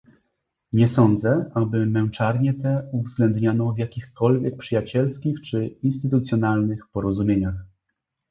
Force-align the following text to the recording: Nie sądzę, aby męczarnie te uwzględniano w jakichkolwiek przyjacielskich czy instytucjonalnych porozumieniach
Nie 0.73 0.87
sądzę, 0.87 1.51
aby 1.53 1.85
męczarnie 1.85 2.53
te 2.53 2.89
uwzględniano 2.91 3.73
w 3.73 3.77
jakichkolwiek 3.77 4.57
przyjacielskich 4.57 5.41
czy 5.41 5.65
instytucjonalnych 5.67 6.87
porozumieniach 6.89 7.55